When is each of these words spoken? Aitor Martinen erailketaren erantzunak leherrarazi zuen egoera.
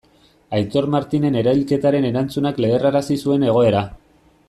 Aitor 0.59 0.87
Martinen 0.95 1.37
erailketaren 1.43 2.07
erantzunak 2.09 2.59
leherrarazi 2.67 3.19
zuen 3.27 3.51
egoera. 3.53 3.85